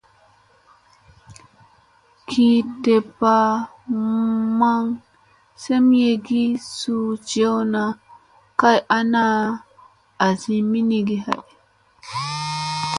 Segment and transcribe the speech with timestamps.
[2.29, 2.49] Gi
[2.83, 3.35] deppa
[4.59, 4.83] maŋ
[5.61, 7.83] semyegii suu jewna
[8.59, 9.23] kay ana
[10.27, 11.41] asi minigi hay.